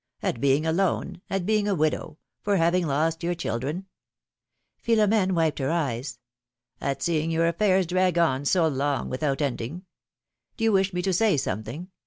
At 0.23 0.41
being 0.41 0.65
alone, 0.65 1.21
at 1.29 1.45
being 1.45 1.67
a 1.67 1.75
widow, 1.75 2.17
for 2.41 2.57
having 2.57 2.87
lost 2.87 3.21
your 3.21 3.35
children— 3.35 3.85
Philom^ne 4.83 5.33
wiped 5.33 5.59
her 5.59 5.69
eyes. 5.69 6.17
^^At 6.81 7.03
seeing 7.03 7.29
your 7.29 7.45
affairs 7.47 7.85
drag 7.85 8.17
on 8.17 8.45
so 8.45 8.67
long 8.67 9.09
without 9.11 9.43
ending— 9.43 9.85
Do 10.57 10.63
you 10.63 10.71
wish 10.71 10.91
rne 10.91 11.03
to 11.03 11.13
say 11.13 11.37
something? 11.37 11.91